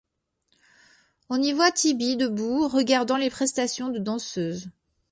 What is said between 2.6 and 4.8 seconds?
regardant les prestations de danseuses.